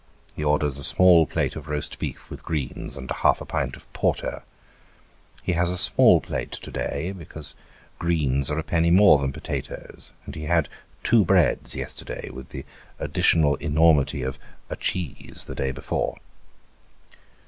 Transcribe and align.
he 0.35 0.43
orders 0.43 0.79
a 0.79 0.83
small 0.83 1.27
plate 1.27 1.55
of 1.55 1.67
roast 1.67 1.99
beef, 1.99 2.31
with 2.31 2.43
greens, 2.43 2.97
and 2.97 3.11
half 3.11 3.39
a 3.39 3.45
pint 3.45 3.75
of 3.75 3.85
porter. 3.93 4.41
He 5.43 5.51
has 5.51 5.69
a 5.69 5.77
small 5.77 6.19
plate 6.19 6.49
to 6.53 6.71
day, 6.71 7.11
because 7.11 7.53
greens 7.99 8.49
are 8.49 8.57
a 8.57 8.63
penny 8.63 8.89
more 8.89 9.19
than 9.19 9.31
potatoes, 9.31 10.11
and 10.25 10.33
he 10.33 10.45
had 10.45 10.69
"two 11.03 11.23
breads" 11.23 11.75
yesterday, 11.75 12.31
with 12.31 12.49
the 12.49 12.65
additional 12.97 13.57
enormity 13.57 14.23
of" 14.23 14.39
a 14.71 14.75
cheese" 14.75 15.43
the 15.47 15.53
day 15.53 15.71
before. 15.71 16.17